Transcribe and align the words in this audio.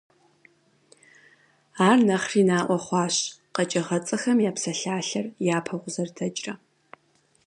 Ар 1.89 1.99
нэхъри 2.07 2.41
наӏуэ 2.49 2.77
хъуащ 2.85 3.15
«Къэкӏыгъэцӏэхэм 3.53 4.37
я 4.49 4.51
псалъалъэр» 4.55 5.25
япэу 5.57 5.81
къызэрыдэкӏрэ. 5.83 6.53